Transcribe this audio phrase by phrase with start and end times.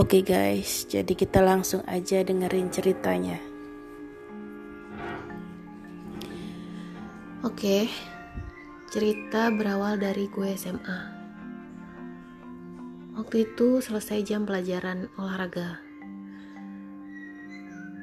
[0.00, 3.36] Oke guys, jadi kita langsung aja dengerin ceritanya.
[7.44, 7.92] Oke,
[8.88, 11.00] cerita berawal dari gue SMA.
[13.20, 15.76] Waktu itu selesai jam pelajaran olahraga.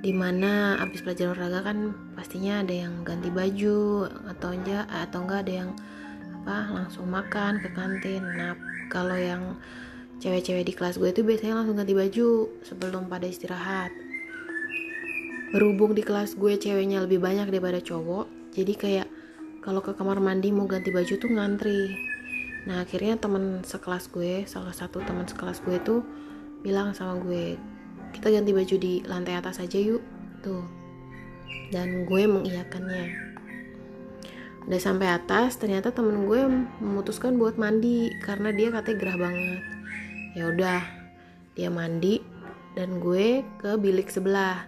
[0.00, 1.78] Di mana abis pelajaran olahraga kan
[2.16, 5.70] pastinya ada yang ganti baju atau enggak atau enggak ada yang
[6.48, 8.24] apa langsung makan ke kantin.
[8.24, 8.56] Nah
[8.88, 9.60] kalau yang
[10.24, 13.92] cewek-cewek di kelas gue itu biasanya langsung ganti baju sebelum pada istirahat.
[15.52, 19.08] Berhubung di kelas gue ceweknya lebih banyak daripada cowok, jadi kayak
[19.60, 21.92] kalau ke kamar mandi mau ganti baju tuh ngantri.
[22.64, 26.00] Nah akhirnya teman sekelas gue, salah satu teman sekelas gue tuh
[26.64, 27.60] bilang sama gue,
[28.16, 30.00] kita ganti baju di lantai atas aja yuk,
[30.40, 30.64] tuh.
[31.68, 33.36] Dan gue mengiyakannya
[34.64, 36.40] udah sampai atas ternyata temen gue
[36.80, 39.73] memutuskan buat mandi karena dia katanya gerah banget
[40.34, 40.82] ya udah
[41.54, 42.18] dia mandi
[42.74, 44.66] dan gue ke bilik sebelah.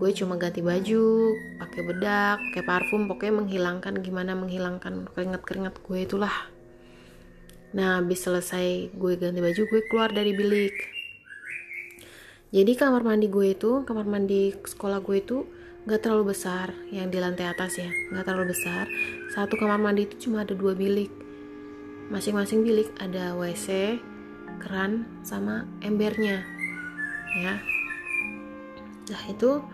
[0.00, 5.98] Gue cuma ganti baju pakai bedak pakai parfum pokoknya menghilangkan gimana menghilangkan keringat keringat gue
[6.00, 6.32] itulah.
[7.76, 10.72] Nah habis selesai gue ganti baju gue keluar dari bilik.
[12.50, 15.44] Jadi kamar mandi gue itu kamar mandi sekolah gue itu
[15.84, 18.88] nggak terlalu besar yang di lantai atas ya nggak terlalu besar.
[19.36, 21.12] Satu kamar mandi itu cuma ada dua bilik.
[22.08, 24.00] Masing-masing bilik ada WC
[24.60, 26.44] keran sama embernya
[27.40, 27.56] ya.
[29.10, 29.64] Nah itu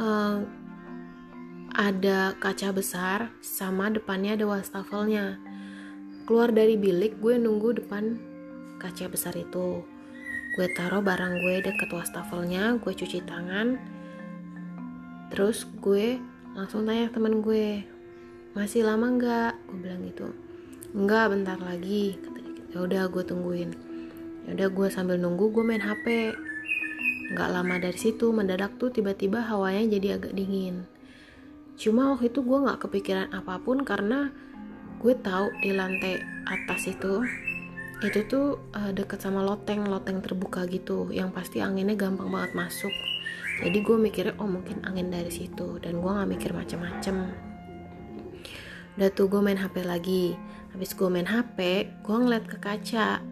[0.00, 0.42] uh,
[1.72, 5.38] ada kaca besar sama depannya ada wastafelnya.
[6.24, 8.16] Keluar dari bilik gue nunggu depan
[8.80, 9.84] kaca besar itu.
[10.52, 13.76] Gue taruh barang gue deket wastafelnya gue cuci tangan.
[15.32, 16.20] Terus gue
[16.52, 17.84] langsung tanya temen gue
[18.52, 19.52] masih lama nggak?
[19.68, 20.26] Gue bilang gitu.
[20.92, 22.20] Nggak bentar lagi
[22.72, 23.91] ya udah gue tungguin
[24.46, 26.34] ya udah gue sambil nunggu gue main hp
[27.32, 30.84] nggak lama dari situ mendadak tuh tiba-tiba hawanya jadi agak dingin.
[31.80, 34.28] Cuma waktu itu gue nggak kepikiran apa pun karena
[35.00, 37.24] gue tahu di lantai atas itu
[38.02, 42.92] itu tuh uh, deket sama loteng loteng terbuka gitu yang pasti anginnya gampang banget masuk.
[43.62, 45.78] Jadi gue mikirnya oh mungkin angin dari situ.
[45.78, 47.30] Dan gue nggak mikir macem-macem.
[48.98, 50.34] Udah tuh gue main hp lagi.
[50.74, 51.58] Habis gue main hp
[52.02, 53.22] gue ngeliat ke kaca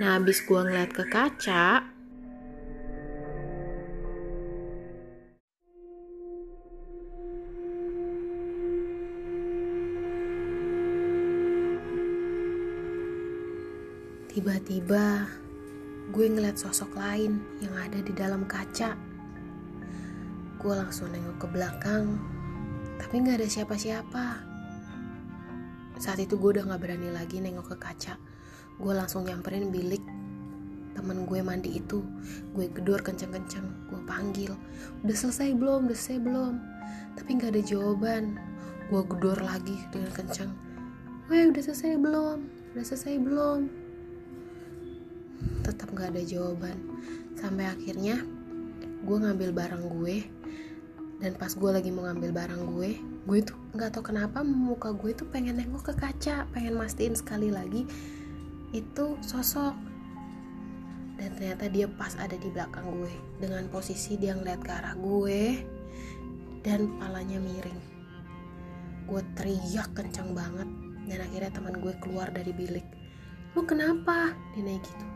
[0.00, 1.92] nah habis gue ngeliat ke kaca
[14.32, 15.28] Tiba-tiba
[16.08, 18.96] gue ngeliat sosok lain yang ada di dalam kaca.
[20.56, 22.16] Gue langsung nengok ke belakang
[22.96, 24.40] tapi nggak ada siapa-siapa.
[26.00, 28.31] Saat itu gue udah nggak berani lagi nengok ke kaca
[28.78, 30.00] gue langsung nyamperin bilik
[30.92, 32.04] temen gue mandi itu.
[32.52, 34.52] Gue gedor kenceng-kenceng gue panggil
[35.04, 35.88] udah selesai belum?
[35.88, 36.52] Udah selesai belum?
[37.16, 38.38] Tapi nggak ada jawaban.
[38.92, 40.52] Gue gedor lagi dengan kenceng.
[41.32, 42.38] Weh udah selesai belum?
[42.76, 43.60] Udah selesai belum?
[45.64, 46.76] Tetap nggak ada jawaban.
[47.36, 48.20] Sampai akhirnya
[49.02, 50.16] gue ngambil barang gue
[51.22, 55.14] dan pas gue lagi mau ngambil barang gue gue tuh nggak tau kenapa muka gue
[55.14, 57.86] tuh pengen nengok ke kaca pengen mastiin sekali lagi
[58.72, 59.76] itu sosok.
[61.20, 65.60] Dan ternyata dia pas ada di belakang gue dengan posisi dia ngeliat ke arah gue
[66.66, 67.78] dan palanya miring.
[69.06, 70.66] Gue teriak kencang banget
[71.06, 72.86] dan akhirnya teman gue keluar dari bilik.
[73.54, 74.34] Lu kenapa?
[74.56, 75.06] dia naik gitu.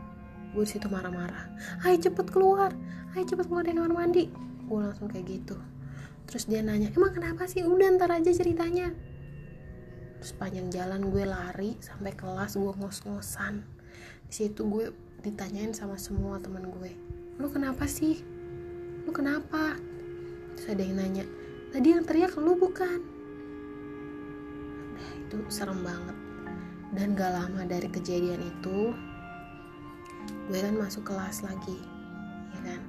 [0.55, 1.51] Gue di situ marah-marah.
[1.83, 2.71] Ayo cepet keluar
[3.17, 4.29] ayo cepet keluar dari kamar mandi.
[4.69, 5.57] Gue langsung kayak gitu.
[6.29, 7.65] Terus dia nanya emang kenapa sih?
[7.65, 8.93] Udah ntar aja ceritanya
[10.17, 13.61] terus panjang jalan gue lari sampai kelas gue ngos-ngosan.
[14.27, 14.91] Di situ gue
[15.23, 17.07] ditanyain sama semua teman gue
[17.37, 18.25] lu kenapa sih?
[19.05, 19.77] Lu kenapa?
[20.57, 21.25] Terus ada yang nanya
[21.69, 22.97] tadi yang teriak lu bukan?
[24.97, 26.17] Nah itu serem banget.
[26.97, 28.95] Dan gak lama dari kejadian itu
[30.47, 31.77] gue kan masuk kelas lagi
[32.57, 32.81] ya kan?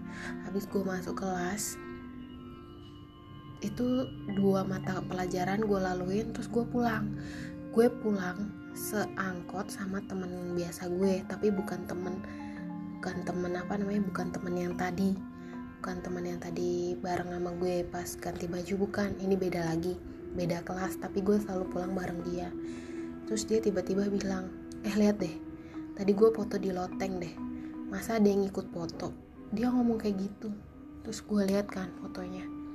[0.48, 1.76] Habis gue masuk kelas
[3.58, 4.06] itu
[4.38, 7.10] dua mata pelajaran gue laluin terus gue pulang.
[7.74, 12.22] Gue pulang seangkot sama temen biasa gue tapi bukan temen
[12.98, 15.18] bukan temen apa namanya bukan temen yang tadi.
[15.78, 19.18] Bukan temen yang tadi bareng sama gue pas ganti baju bukan.
[19.18, 22.50] Ini beda lagi beda kelas tapi gue selalu pulang bareng dia.
[23.26, 24.54] Terus dia tiba-tiba bilang
[24.86, 25.34] eh lihat deh
[25.98, 27.34] tadi gue foto di loteng deh.
[27.90, 29.10] Masa ada yang ikut foto?
[29.50, 30.54] Dia ngomong kayak gitu.
[31.02, 32.67] Terus gue lihat kan fotonya